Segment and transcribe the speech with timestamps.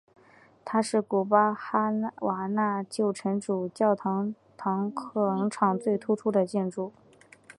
[0.65, 1.91] 它是古巴哈
[2.21, 6.91] 瓦那旧城主教座堂广场最突出的建筑。